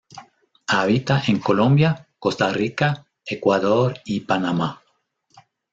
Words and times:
Habita 0.65 1.21
en 1.27 1.37
Colombia, 1.37 2.07
Costa 2.17 2.51
Rica, 2.51 3.05
Ecuador 3.27 3.99
y 4.03 4.21
Panamá. 4.21 4.81